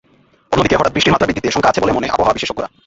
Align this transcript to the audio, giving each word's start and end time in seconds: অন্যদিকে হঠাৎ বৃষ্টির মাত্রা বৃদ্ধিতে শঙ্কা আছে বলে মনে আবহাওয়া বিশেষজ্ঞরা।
অন্যদিকে 0.53 0.77
হঠাৎ 0.79 0.93
বৃষ্টির 0.93 1.13
মাত্রা 1.13 1.27
বৃদ্ধিতে 1.27 1.53
শঙ্কা 1.55 1.71
আছে 1.71 1.81
বলে 1.81 1.95
মনে 1.97 2.13
আবহাওয়া 2.15 2.35
বিশেষজ্ঞরা। 2.35 2.67